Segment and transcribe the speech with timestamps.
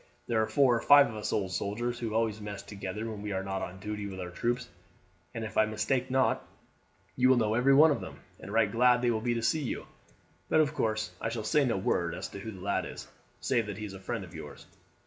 [0.25, 3.33] There are four or five of us old soldiers who always mess together when we
[3.33, 4.67] are not on duty with our troops,
[5.35, 6.43] and if I mistake not,
[7.15, 9.61] you will know every one of them, and right glad they will be to see
[9.61, 9.85] you;
[10.49, 13.07] but of course I shall say no word as to who the lad is,
[13.41, 14.65] save that he is a friend of yours."